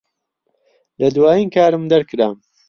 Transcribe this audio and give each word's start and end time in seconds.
لە 0.99 1.07
دوایین 1.15 1.49
کارم 1.55 1.83
دەرکرام. 1.91 2.35